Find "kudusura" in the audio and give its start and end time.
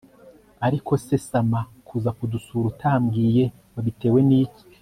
2.17-2.65